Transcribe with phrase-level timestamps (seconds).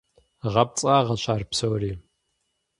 [0.51, 1.91] ГъэпцӀагъэщ ар псори.